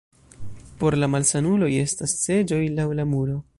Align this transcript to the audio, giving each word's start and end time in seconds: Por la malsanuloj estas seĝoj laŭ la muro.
Por 0.81 0.97
la 1.03 1.09
malsanuloj 1.17 1.69
estas 1.83 2.17
seĝoj 2.25 2.61
laŭ 2.81 2.91
la 3.01 3.09
muro. 3.15 3.41